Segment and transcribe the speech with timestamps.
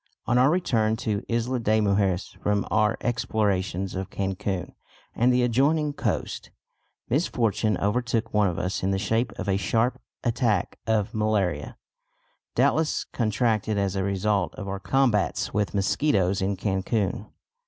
[0.25, 4.73] On our return to Isla de Mujeres from our explorations of Cancun
[5.13, 6.49] and the adjoining coast,
[7.07, 11.77] misfortune overtook one of us in the shape of a sharp attack of malaria,
[12.55, 17.27] doubtless contracted as a result of our combats with mosquitoes in Cancun.